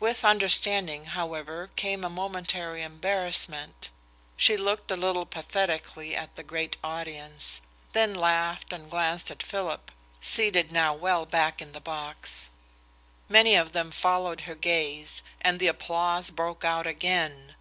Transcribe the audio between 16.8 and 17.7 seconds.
again.